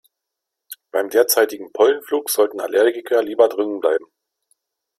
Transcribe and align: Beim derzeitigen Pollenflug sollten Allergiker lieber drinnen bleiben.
Beim 0.89 1.11
derzeitigen 1.11 1.71
Pollenflug 1.73 2.31
sollten 2.31 2.59
Allergiker 2.59 3.21
lieber 3.21 3.47
drinnen 3.47 3.79
bleiben. 3.79 4.07